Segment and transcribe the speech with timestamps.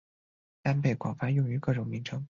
[0.63, 2.25] 但被广泛用于各种名称。